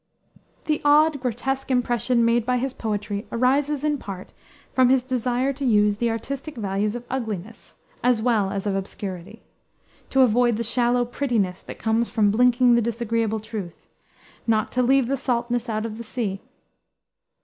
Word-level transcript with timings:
The 0.65 0.81
odd, 0.83 1.21
grotesque 1.21 1.69
impression 1.69 2.25
made 2.25 2.43
by 2.43 2.57
his 2.57 2.73
poetry 2.73 3.27
arises, 3.31 3.83
in 3.83 3.99
part, 3.99 4.33
from 4.73 4.89
his 4.89 5.03
desire 5.03 5.53
to 5.53 5.63
use 5.63 5.97
the 5.97 6.09
artistic 6.09 6.55
values 6.55 6.95
of 6.95 7.05
ugliness, 7.07 7.75
as 8.03 8.19
well 8.19 8.49
as 8.49 8.65
of 8.65 8.75
obscurity; 8.75 9.43
to 10.09 10.21
avoid 10.21 10.57
the 10.57 10.63
shallow 10.63 11.05
prettiness 11.05 11.61
that 11.61 11.77
comes 11.77 12.09
from 12.09 12.31
blinking 12.31 12.73
the 12.73 12.81
disagreeable 12.81 13.39
truth: 13.41 13.85
not 14.47 14.71
to 14.71 14.81
leave 14.81 15.05
the 15.05 15.17
saltness 15.17 15.69
out 15.69 15.85
of 15.85 15.99
the 15.99 16.03
sea. 16.03 16.41